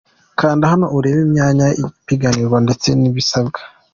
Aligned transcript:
Kanda 0.39 0.65
hano 0.71 0.85
urebe 0.97 1.21
imyanya 1.27 1.67
ipiganirwa 1.83 2.57
ndetse 2.65 2.87
n’ibisabwa:. 2.99 3.59